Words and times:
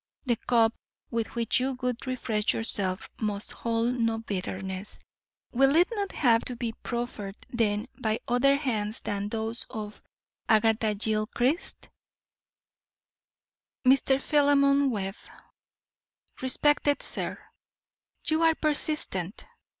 The 0.25 0.35
cup 0.37 0.73
with 1.11 1.35
which 1.35 1.59
you 1.59 1.73
would 1.73 2.07
refresh 2.07 2.53
yourself 2.55 3.07
must 3.19 3.51
hold 3.51 3.99
no 3.99 4.17
bitterness. 4.17 4.99
Will 5.51 5.75
it 5.75 5.89
not 5.91 6.11
have 6.13 6.43
to 6.45 6.55
be 6.55 6.71
proffered, 6.81 7.35
then, 7.51 7.85
by 7.99 8.19
other 8.27 8.55
hands 8.55 9.01
than 9.01 9.29
those 9.29 9.67
of 9.69 10.01
AGATHA 10.49 10.95
GILCHRIST? 10.95 11.87
MR. 13.85 14.19
PHILEMON 14.19 14.89
WEBB. 14.89 15.29
Respected 16.41 17.03
Sir: 17.03 17.37
You 18.25 18.41
are 18.41 18.55
persistent. 18.55 19.45